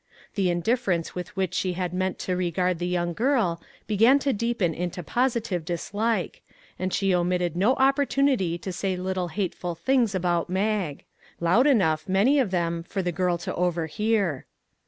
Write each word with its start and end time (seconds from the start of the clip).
The 0.33 0.49
indifference 0.49 1.13
with 1.13 1.35
which 1.35 1.53
she 1.53 1.73
had 1.73 1.93
meant 1.93 2.17
to 2.21 2.35
re 2.35 2.49
gard 2.49 2.79
the 2.79 2.87
young 2.87 3.13
girl 3.13 3.61
began 3.85 4.17
to 4.25 4.33
deepen 4.33 4.73
into 4.73 5.03
posi 5.03 5.43
tive 5.43 5.63
dislike, 5.63 6.41
and 6.79 6.91
she 6.91 7.13
omitted 7.13 7.55
no 7.55 7.75
opportunity 7.75 8.57
to 8.57 8.73
say 8.73 8.95
little 8.97 9.27
hateful 9.27 9.75
things 9.75 10.15
about 10.15 10.49
Mag; 10.49 11.05
loud 11.39 11.67
enough, 11.67 12.09
many 12.09 12.39
of 12.39 12.49
them, 12.49 12.81
for 12.81 13.03
the 13.03 13.11
girl 13.11 13.37
to 13.37 13.53
overhear. 13.53 14.47